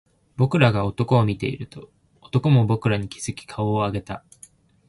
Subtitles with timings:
[0.35, 1.91] 僕らが男を見ていると、
[2.23, 4.23] 男も僕らに気付き顔を上げた